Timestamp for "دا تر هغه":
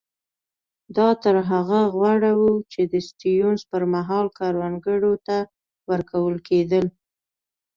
0.97-1.79